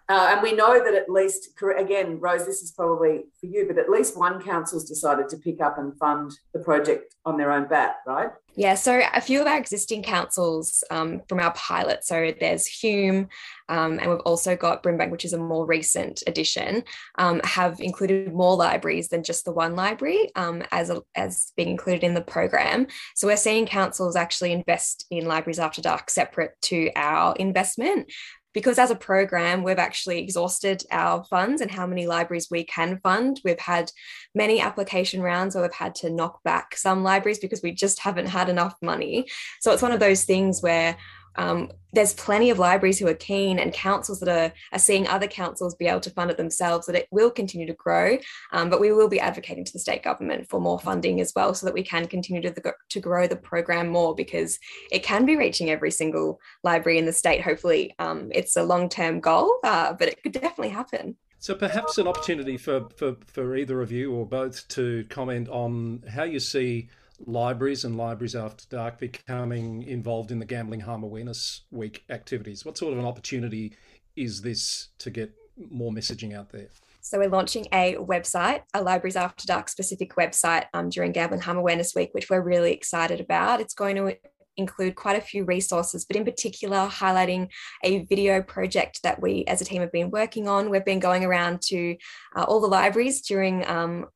uh, 0.08 0.28
and 0.32 0.42
we 0.42 0.52
know 0.52 0.82
that 0.82 0.94
at 0.94 1.10
least, 1.10 1.50
again, 1.76 2.20
Rose, 2.20 2.46
this 2.46 2.62
is 2.62 2.70
probably 2.70 3.24
for 3.40 3.46
you, 3.46 3.66
but 3.66 3.78
at 3.78 3.90
least 3.90 4.16
one 4.16 4.40
council's 4.40 4.88
decided 4.88 5.28
to 5.30 5.36
pick 5.36 5.60
up 5.60 5.78
and 5.78 5.96
fund 5.98 6.32
the 6.52 6.60
project 6.60 7.14
on 7.24 7.36
their 7.36 7.50
own 7.50 7.66
bat, 7.66 7.96
right? 8.06 8.30
Yeah, 8.58 8.74
so 8.74 9.02
a 9.12 9.20
few 9.20 9.42
of 9.42 9.46
our 9.46 9.58
existing 9.58 10.02
councils 10.02 10.82
um, 10.90 11.20
from 11.28 11.40
our 11.40 11.52
pilot, 11.52 12.04
so 12.04 12.32
there's 12.40 12.66
Hume, 12.66 13.28
um, 13.68 13.98
and 13.98 14.08
we've 14.08 14.20
also 14.20 14.56
got 14.56 14.82
Brimbank, 14.82 15.10
which 15.10 15.26
is 15.26 15.34
a 15.34 15.38
more 15.38 15.66
recent 15.66 16.22
addition, 16.26 16.84
um, 17.18 17.42
have 17.44 17.80
included 17.80 18.32
more 18.32 18.56
libraries 18.56 19.08
than 19.08 19.24
just 19.24 19.44
the 19.44 19.52
one 19.52 19.76
library 19.76 20.30
um, 20.36 20.62
as, 20.70 20.88
a, 20.88 21.02
as 21.14 21.52
being 21.56 21.68
included 21.68 22.02
in 22.02 22.14
the 22.14 22.22
program. 22.22 22.86
So 23.14 23.26
we're 23.26 23.36
seeing 23.36 23.66
councils 23.66 24.16
actually 24.16 24.52
invest 24.52 25.04
in 25.10 25.26
libraries 25.26 25.58
after 25.58 25.82
dark 25.82 26.08
separate 26.08 26.52
to 26.62 26.90
our 26.96 27.34
investment 27.36 28.10
because 28.56 28.78
as 28.78 28.90
a 28.90 28.96
program, 28.96 29.62
we've 29.62 29.78
actually 29.78 30.18
exhausted 30.18 30.82
our 30.90 31.22
funds 31.24 31.60
and 31.60 31.70
how 31.70 31.86
many 31.86 32.06
libraries 32.06 32.48
we 32.50 32.64
can 32.64 32.98
fund. 33.00 33.38
We've 33.44 33.60
had 33.60 33.92
many 34.34 34.62
application 34.62 35.20
rounds 35.20 35.54
where 35.54 35.62
we've 35.62 35.74
had 35.74 35.94
to 35.96 36.08
knock 36.08 36.42
back 36.42 36.74
some 36.74 37.02
libraries 37.02 37.38
because 37.38 37.60
we 37.62 37.72
just 37.72 38.00
haven't 38.00 38.28
had 38.28 38.48
enough 38.48 38.74
money. 38.80 39.26
So 39.60 39.72
it's 39.72 39.82
one 39.82 39.92
of 39.92 40.00
those 40.00 40.24
things 40.24 40.62
where 40.62 40.96
um, 41.36 41.70
there's 41.92 42.12
plenty 42.14 42.50
of 42.50 42.58
libraries 42.58 42.98
who 42.98 43.06
are 43.06 43.14
keen 43.14 43.58
and 43.58 43.72
councils 43.72 44.20
that 44.20 44.28
are, 44.28 44.52
are 44.72 44.78
seeing 44.78 45.06
other 45.06 45.26
councils 45.26 45.74
be 45.74 45.86
able 45.86 46.00
to 46.00 46.10
fund 46.10 46.30
it 46.30 46.36
themselves, 46.36 46.86
that 46.86 46.94
it 46.94 47.08
will 47.10 47.30
continue 47.30 47.66
to 47.66 47.72
grow. 47.72 48.18
Um, 48.52 48.68
but 48.68 48.80
we 48.80 48.92
will 48.92 49.08
be 49.08 49.20
advocating 49.20 49.64
to 49.64 49.72
the 49.72 49.78
state 49.78 50.02
government 50.02 50.48
for 50.48 50.60
more 50.60 50.78
funding 50.78 51.20
as 51.20 51.32
well 51.34 51.54
so 51.54 51.66
that 51.66 51.74
we 51.74 51.82
can 51.82 52.06
continue 52.06 52.42
to, 52.42 52.74
to 52.90 53.00
grow 53.00 53.26
the 53.26 53.36
program 53.36 53.88
more 53.88 54.14
because 54.14 54.58
it 54.92 55.02
can 55.02 55.24
be 55.24 55.36
reaching 55.36 55.70
every 55.70 55.90
single 55.90 56.38
library 56.62 56.98
in 56.98 57.06
the 57.06 57.12
state. 57.12 57.40
Hopefully, 57.40 57.94
um, 57.98 58.30
it's 58.34 58.56
a 58.56 58.62
long 58.62 58.88
term 58.88 59.20
goal, 59.20 59.58
uh, 59.64 59.94
but 59.94 60.08
it 60.08 60.22
could 60.22 60.32
definitely 60.32 60.70
happen. 60.70 61.16
So 61.38 61.54
perhaps 61.54 61.98
an 61.98 62.08
opportunity 62.08 62.56
for, 62.56 62.88
for, 62.96 63.16
for 63.26 63.56
either 63.56 63.80
of 63.80 63.92
you 63.92 64.12
or 64.12 64.26
both 64.26 64.66
to 64.68 65.04
comment 65.08 65.48
on 65.48 66.02
how 66.10 66.24
you 66.24 66.40
see 66.40 66.88
libraries 67.24 67.84
and 67.84 67.96
libraries 67.96 68.34
after 68.34 68.64
dark 68.68 68.98
becoming 68.98 69.82
involved 69.82 70.30
in 70.30 70.38
the 70.38 70.44
gambling 70.44 70.80
harm 70.80 71.02
awareness 71.02 71.62
week 71.70 72.04
activities 72.10 72.64
what 72.64 72.76
sort 72.76 72.92
of 72.92 72.98
an 72.98 73.04
opportunity 73.04 73.74
is 74.16 74.42
this 74.42 74.88
to 74.98 75.10
get 75.10 75.32
more 75.70 75.92
messaging 75.92 76.36
out 76.36 76.50
there 76.50 76.68
so 77.06 77.20
we're 77.20 77.28
launching 77.28 77.68
a 77.72 77.94
website, 77.94 78.62
a 78.74 78.82
Libraries 78.82 79.14
After 79.14 79.46
Dark 79.46 79.68
specific 79.68 80.16
website 80.16 80.64
um, 80.74 80.88
during 80.88 81.12
Gambling 81.12 81.40
Harm 81.40 81.56
Awareness 81.56 81.94
Week, 81.94 82.08
which 82.10 82.28
we're 82.28 82.42
really 82.42 82.72
excited 82.72 83.20
about. 83.20 83.60
It's 83.60 83.74
going 83.74 83.94
to 83.94 84.16
include 84.56 84.96
quite 84.96 85.16
a 85.16 85.20
few 85.20 85.44
resources, 85.44 86.04
but 86.04 86.16
in 86.16 86.24
particular, 86.24 86.88
highlighting 86.88 87.48
a 87.84 88.04
video 88.06 88.42
project 88.42 89.04
that 89.04 89.22
we 89.22 89.44
as 89.46 89.60
a 89.60 89.64
team 89.64 89.82
have 89.82 89.92
been 89.92 90.10
working 90.10 90.48
on. 90.48 90.68
We've 90.68 90.84
been 90.84 90.98
going 90.98 91.24
around 91.24 91.62
to 91.68 91.96
uh, 92.34 92.42
all 92.42 92.60
the 92.60 92.66
libraries 92.66 93.20
during 93.20 93.64
um, 93.68 94.06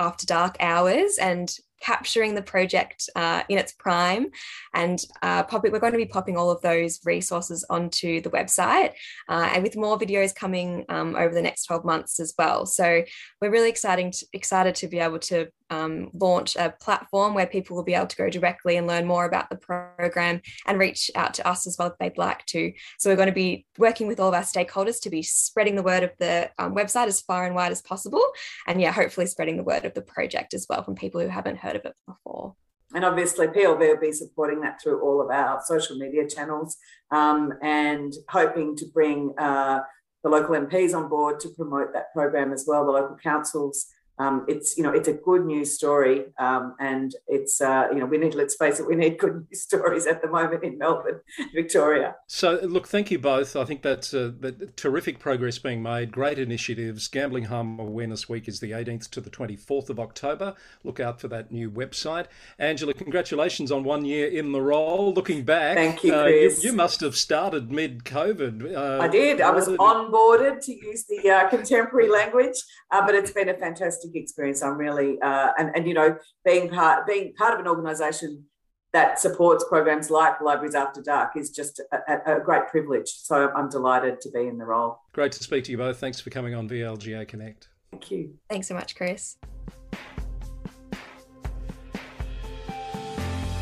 after 0.00 0.26
dark 0.26 0.56
hours 0.58 1.18
and 1.20 1.54
capturing 1.80 2.34
the 2.34 2.42
project 2.42 3.08
uh, 3.16 3.42
in 3.48 3.58
its 3.58 3.72
prime 3.72 4.28
and 4.74 5.04
uh, 5.22 5.42
pop 5.42 5.64
it, 5.64 5.72
we're 5.72 5.78
going 5.78 5.92
to 5.92 5.98
be 5.98 6.06
popping 6.06 6.36
all 6.36 6.50
of 6.50 6.60
those 6.62 7.00
resources 7.04 7.64
onto 7.70 8.20
the 8.20 8.30
website 8.30 8.92
uh, 9.28 9.50
and 9.52 9.62
with 9.62 9.76
more 9.76 9.98
videos 9.98 10.34
coming 10.34 10.84
um, 10.88 11.16
over 11.16 11.34
the 11.34 11.42
next 11.42 11.64
12 11.64 11.84
months 11.84 12.20
as 12.20 12.34
well 12.38 12.66
so 12.66 13.02
we're 13.40 13.50
really 13.50 13.70
exciting 13.70 14.10
to, 14.10 14.26
excited 14.32 14.74
to 14.74 14.88
be 14.88 14.98
able 14.98 15.18
to 15.18 15.48
um, 15.70 16.10
launch 16.12 16.56
a 16.56 16.74
platform 16.80 17.34
where 17.34 17.46
people 17.46 17.76
will 17.76 17.84
be 17.84 17.94
able 17.94 18.08
to 18.08 18.16
go 18.16 18.28
directly 18.28 18.76
and 18.76 18.86
learn 18.86 19.06
more 19.06 19.24
about 19.24 19.48
the 19.48 19.56
program 19.56 20.42
and 20.66 20.78
reach 20.78 21.10
out 21.14 21.34
to 21.34 21.46
us 21.46 21.66
as 21.66 21.76
well 21.78 21.88
if 21.88 21.98
they'd 21.98 22.18
like 22.18 22.44
to. 22.46 22.72
So 22.98 23.08
we're 23.08 23.16
going 23.16 23.28
to 23.28 23.32
be 23.32 23.66
working 23.78 24.08
with 24.08 24.20
all 24.20 24.28
of 24.28 24.34
our 24.34 24.42
stakeholders 24.42 25.00
to 25.02 25.10
be 25.10 25.22
spreading 25.22 25.76
the 25.76 25.82
word 25.82 26.02
of 26.02 26.10
the 26.18 26.50
um, 26.58 26.74
website 26.74 27.06
as 27.06 27.20
far 27.20 27.46
and 27.46 27.54
wide 27.54 27.72
as 27.72 27.82
possible. 27.82 28.22
And 28.66 28.80
yeah, 28.80 28.92
hopefully 28.92 29.26
spreading 29.26 29.56
the 29.56 29.62
word 29.62 29.84
of 29.84 29.94
the 29.94 30.02
project 30.02 30.54
as 30.54 30.66
well 30.68 30.82
from 30.82 30.96
people 30.96 31.20
who 31.20 31.28
haven't 31.28 31.58
heard 31.58 31.69
of 31.76 31.84
it 31.84 31.94
before. 32.06 32.54
And 32.94 33.04
obviously, 33.04 33.46
PLV 33.46 33.78
will 33.78 34.00
be 34.00 34.12
supporting 34.12 34.60
that 34.62 34.80
through 34.82 35.00
all 35.00 35.20
of 35.20 35.30
our 35.30 35.60
social 35.64 35.96
media 35.96 36.28
channels 36.28 36.76
um, 37.12 37.52
and 37.62 38.12
hoping 38.28 38.76
to 38.76 38.86
bring 38.92 39.32
uh, 39.38 39.80
the 40.24 40.28
local 40.28 40.56
MPs 40.56 40.94
on 40.94 41.08
board 41.08 41.38
to 41.40 41.50
promote 41.50 41.92
that 41.92 42.12
program 42.12 42.52
as 42.52 42.64
well, 42.66 42.84
the 42.84 42.92
local 42.92 43.16
councils 43.16 43.86
um, 44.20 44.44
it's 44.46 44.76
you 44.76 44.82
know 44.82 44.92
it's 44.92 45.08
a 45.08 45.14
good 45.14 45.46
news 45.46 45.74
story, 45.74 46.26
um, 46.38 46.74
and 46.78 47.14
it's 47.26 47.62
uh, 47.62 47.88
you 47.90 47.98
know 47.98 48.04
we 48.04 48.18
need 48.18 48.34
let's 48.34 48.54
face 48.54 48.78
it, 48.78 48.86
we 48.86 48.94
need 48.94 49.18
good 49.18 49.46
news 49.50 49.62
stories 49.62 50.06
at 50.06 50.20
the 50.20 50.28
moment 50.28 50.62
in 50.62 50.76
Melbourne, 50.76 51.20
Victoria. 51.54 52.16
So 52.26 52.60
look, 52.62 52.86
thank 52.86 53.10
you 53.10 53.18
both. 53.18 53.56
I 53.56 53.64
think 53.64 53.80
that's 53.80 54.12
uh, 54.12 54.32
that 54.40 54.76
terrific 54.76 55.20
progress 55.20 55.58
being 55.58 55.82
made. 55.82 56.12
Great 56.12 56.38
initiatives. 56.38 57.08
Gambling 57.08 57.44
Harm 57.44 57.80
Awareness 57.80 58.28
Week 58.28 58.46
is 58.46 58.60
the 58.60 58.72
18th 58.72 59.08
to 59.12 59.22
the 59.22 59.30
24th 59.30 59.88
of 59.88 59.98
October. 59.98 60.54
Look 60.84 61.00
out 61.00 61.18
for 61.18 61.28
that 61.28 61.50
new 61.50 61.70
website. 61.70 62.26
Angela, 62.58 62.92
congratulations 62.92 63.72
on 63.72 63.84
one 63.84 64.04
year 64.04 64.26
in 64.28 64.52
the 64.52 64.60
role. 64.60 65.14
Looking 65.14 65.44
back, 65.44 65.78
thank 65.78 66.04
you, 66.04 66.12
Chris. 66.12 66.58
Uh, 66.58 66.60
you, 66.60 66.70
you, 66.70 66.76
must 66.76 67.00
have 67.00 67.16
started 67.16 67.72
mid 67.72 68.04
COVID. 68.04 68.76
Uh, 68.76 69.02
I 69.02 69.08
did. 69.08 69.40
I 69.40 69.50
was 69.50 69.66
onboarded 69.68 70.62
to 70.66 70.72
use 70.72 71.06
the 71.06 71.30
uh, 71.30 71.48
contemporary 71.48 72.10
language, 72.10 72.56
uh, 72.90 73.06
but 73.06 73.14
it's 73.14 73.30
been 73.30 73.48
a 73.48 73.54
fantastic 73.54 74.09
fantastic 74.10 74.22
experience. 74.22 74.62
I'm 74.62 74.76
really 74.76 75.20
uh, 75.20 75.50
and 75.58 75.70
and 75.74 75.86
you 75.86 75.94
know 75.94 76.16
being 76.44 76.68
part 76.68 77.06
being 77.06 77.32
part 77.34 77.54
of 77.54 77.60
an 77.60 77.66
organisation 77.66 78.44
that 78.92 79.20
supports 79.20 79.64
programs 79.68 80.10
like 80.10 80.40
Libraries 80.40 80.74
After 80.74 81.00
Dark 81.00 81.36
is 81.36 81.50
just 81.50 81.80
a, 81.92 82.38
a, 82.38 82.40
great 82.40 82.66
privilege. 82.66 83.06
So 83.06 83.52
I'm 83.54 83.68
delighted 83.68 84.20
to 84.22 84.30
be 84.32 84.48
in 84.48 84.58
the 84.58 84.64
role. 84.64 84.98
Great 85.12 85.30
to 85.30 85.44
speak 85.44 85.62
to 85.64 85.70
you 85.70 85.78
both. 85.78 85.98
Thanks 85.98 86.20
for 86.20 86.30
coming 86.30 86.56
on 86.56 86.68
VLGA 86.68 87.28
Connect. 87.28 87.68
Thank 87.92 88.10
you. 88.10 88.34
Thanks 88.48 88.66
so 88.66 88.74
much, 88.74 88.96
Chris. 88.96 89.36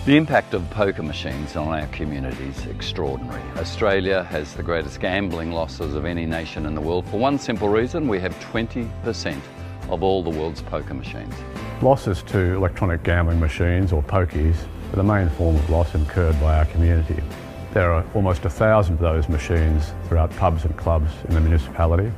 The 0.07 0.17
impact 0.17 0.55
of 0.55 0.71
poker 0.71 1.03
machines 1.03 1.55
on 1.55 1.69
our 1.69 1.87
community 1.89 2.45
is 2.45 2.65
extraordinary. 2.65 3.43
Australia 3.59 4.25
has 4.25 4.55
the 4.55 4.63
greatest 4.63 5.01
gambling 5.01 5.53
losses 5.53 5.95
of 5.95 6.07
any 6.07 6.25
nation 6.25 6.65
in 6.65 6.75
the 6.75 6.81
world 6.81 7.07
for 7.09 7.19
one 7.19 7.39
simple 7.39 7.69
reason 7.69 8.09
we 8.09 8.19
have 8.19 8.35
20% 8.37 9.39
of 9.91 10.03
all 10.03 10.23
the 10.23 10.31
world's 10.31 10.63
poker 10.63 10.95
machines. 10.95 11.35
Losses 11.83 12.23
to 12.25 12.55
electronic 12.55 13.03
gambling 13.03 13.41
machines 13.41 13.93
or 13.93 14.03
pokies 14.03 14.57
are 14.93 14.97
the 14.97 15.05
main 15.05 15.29
form 15.31 15.57
of 15.57 15.71
loss 15.71 15.95
incurred 15.95 16.39
by 16.41 16.59
our 16.59 16.65
community. 16.67 17.23
There 17.73 17.93
are 17.93 18.05
almost 18.15 18.45
a 18.45 18.51
thousand 18.51 18.95
of 18.95 19.01
those 19.01 19.29
machines 19.29 19.93
throughout 20.09 20.31
pubs 20.37 20.65
and 20.65 20.77
clubs 20.77 21.13
in 21.29 21.35
the 21.35 21.41
municipality. 21.41 22.11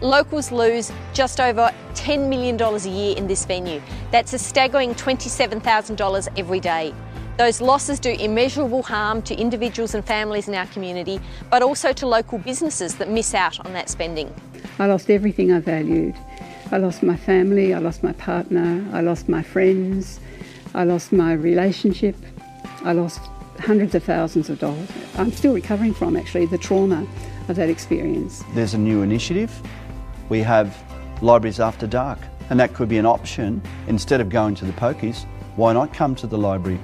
Locals 0.00 0.50
lose 0.50 0.90
just 1.12 1.40
over 1.40 1.70
$10 1.94 2.28
million 2.28 2.60
a 2.60 2.88
year 2.88 3.16
in 3.16 3.26
this 3.26 3.44
venue. 3.44 3.80
That's 4.10 4.32
a 4.32 4.38
staggering 4.38 4.94
$27,000 4.94 6.28
every 6.36 6.60
day. 6.60 6.94
Those 7.38 7.60
losses 7.60 7.98
do 7.98 8.10
immeasurable 8.10 8.82
harm 8.82 9.22
to 9.22 9.34
individuals 9.34 9.94
and 9.94 10.04
families 10.04 10.48
in 10.48 10.54
our 10.54 10.66
community, 10.66 11.20
but 11.50 11.62
also 11.62 11.92
to 11.92 12.06
local 12.06 12.38
businesses 12.38 12.96
that 12.96 13.08
miss 13.08 13.34
out 13.34 13.64
on 13.64 13.72
that 13.72 13.88
spending. 13.88 14.32
I 14.78 14.86
lost 14.86 15.10
everything 15.10 15.52
I 15.52 15.60
valued 15.60 16.14
I 16.72 16.78
lost 16.78 17.02
my 17.02 17.16
family, 17.16 17.74
I 17.74 17.80
lost 17.80 18.02
my 18.02 18.12
partner, 18.14 18.82
I 18.94 19.02
lost 19.02 19.28
my 19.28 19.42
friends, 19.42 20.20
I 20.74 20.84
lost 20.84 21.12
my 21.12 21.34
relationship, 21.34 22.16
I 22.82 22.92
lost 22.92 23.20
hundreds 23.58 23.94
of 23.94 24.02
thousands 24.02 24.48
of 24.48 24.58
dollars. 24.58 24.88
I'm 25.18 25.30
still 25.32 25.52
recovering 25.52 25.92
from 25.92 26.16
actually 26.16 26.46
the 26.46 26.56
trauma 26.56 27.06
of 27.48 27.56
that 27.56 27.68
experience. 27.68 28.42
There's 28.54 28.72
a 28.72 28.78
new 28.78 29.02
initiative. 29.02 29.52
We 30.30 30.40
have 30.40 30.74
libraries 31.20 31.60
after 31.60 31.86
dark. 31.86 32.18
And 32.48 32.58
that 32.58 32.72
could 32.72 32.88
be 32.88 32.96
an 32.96 33.06
option. 33.06 33.60
Instead 33.86 34.22
of 34.22 34.30
going 34.30 34.54
to 34.54 34.64
the 34.64 34.72
pokies, 34.72 35.26
why 35.56 35.74
not 35.74 35.92
come 35.92 36.14
to 36.16 36.26
the 36.26 36.38
library? 36.38 36.80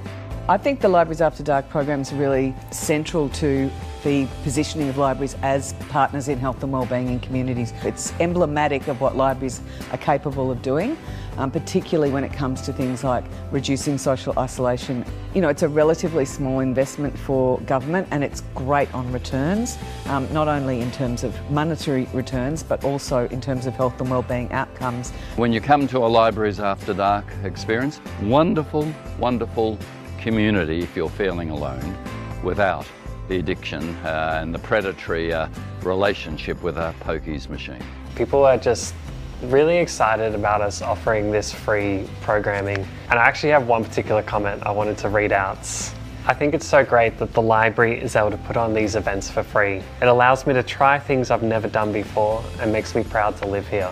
I 0.51 0.59
think 0.59 0.81
the 0.81 0.89
Libraries 0.89 1.21
After 1.21 1.43
Dark 1.43 1.69
program 1.69 2.01
is 2.01 2.13
really 2.13 2.55
central 2.71 3.29
to 3.31 3.71
the 4.05 4.27
positioning 4.43 4.89
of 4.89 4.97
libraries 4.97 5.37
as 5.43 5.73
partners 5.89 6.29
in 6.29 6.39
health 6.39 6.63
and 6.63 6.73
wellbeing 6.73 7.09
in 7.09 7.21
communities. 7.21 7.73
It's 7.83 8.13
emblematic 8.21 8.89
of 8.89 9.01
what 9.01 9.17
libraries 9.17 9.61
are 9.91 9.99
capable 9.99 10.51
of 10.51 10.63
doing, 10.63 10.97
um, 11.37 11.51
particularly 11.51 12.13
when 12.13 12.25
it 12.25 12.33
comes 12.33 12.63
to 12.63 12.73
things 12.73 13.05
like 13.05 13.25
reducing 13.51 13.99
social 13.99 14.39
isolation. 14.39 15.05
You 15.35 15.41
know, 15.41 15.49
it's 15.49 15.63
a 15.63 15.69
relatively 15.69 16.25
small 16.25 16.61
investment 16.61 17.19
for 17.19 17.61
government 17.61 18.09
and 18.11 18.23
it's 18.23 18.43
great 18.55 18.93
on 18.95 19.11
returns, 19.13 19.79
um, 20.07 20.33
not 20.33 20.49
only 20.49 20.81
in 20.81 20.91
terms 20.93 21.25
of 21.25 21.35
monetary 21.51 22.09
returns, 22.13 22.63
but 22.63 22.85
also 22.85 23.29
in 23.29 23.41
terms 23.41 23.67
of 23.67 23.75
health 23.75 24.01
and 24.01 24.11
wellbeing 24.11 24.53
outcomes. 24.53 25.11
When 25.37 25.53
you 25.53 25.61
come 25.61 25.87
to 25.89 25.99
a 25.99 26.09
library's 26.09 26.61
After 26.61 26.95
Dark 26.95 27.27
experience, 27.45 28.01
wonderful, 28.23 28.93
wonderful 29.19 29.79
community 30.19 30.81
if 30.81 30.97
you're 30.97 31.09
feeling 31.09 31.51
alone 31.51 31.97
without 32.43 32.87
the 33.29 33.39
addiction 33.39 33.95
uh, 34.05 34.41
and 34.41 34.55
the 34.55 34.59
predatory 34.59 35.33
uh, 35.33 35.49
relationship 35.83 36.63
with 36.63 36.77
a 36.77 36.95
pokies 37.01 37.49
machine. 37.49 37.83
People 38.17 38.45
are 38.45 38.59
just 38.59 38.95
really 39.43 39.79
excited 39.79 40.35
about 40.35 40.61
us 40.61 40.83
offering 40.83 41.31
this 41.31 41.53
free 41.53 42.09
programming. 42.23 42.79
And 43.11 43.19
I 43.19 43.25
actually 43.25 43.51
have 43.51 43.69
one 43.69 43.85
particular 43.85 44.23
comment 44.23 44.63
I 44.65 44.71
wanted 44.71 44.99
to 44.99 45.09
read 45.09 45.33
out. 45.33 45.59
I 46.27 46.35
think 46.35 46.53
it's 46.55 46.67
so 46.67 46.85
great 46.85 47.17
that 47.19 47.33
the 47.33 47.41
library 47.41 48.01
is 48.01 48.17
able 48.17 48.31
to 48.31 48.37
put 48.39 48.57
on 48.57 48.75
these 48.75 48.97
events 48.97 49.31
for 49.31 49.43
free. 49.43 49.83
It 50.03 50.09
allows 50.09 50.47
me 50.47 50.53
to 50.55 50.63
try 50.63 50.99
things 50.99 51.31
I've 51.31 51.43
never 51.43 51.69
done 51.69 51.93
before 51.93 52.45
and 52.61 52.73
makes 52.73 52.95
me 52.95 53.05
proud 53.05 53.37
to 53.39 53.47
live 53.47 53.67
here. 53.69 53.91